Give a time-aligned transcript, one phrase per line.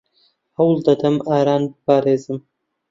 [0.57, 2.37] ھەوڵ دەدەم ئاران بپارێزم.